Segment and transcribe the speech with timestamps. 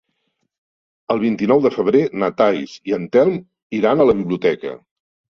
[1.15, 3.35] El vint-i-nou de febrer na Thaís i en Telm
[3.81, 4.73] iran a la biblioteca.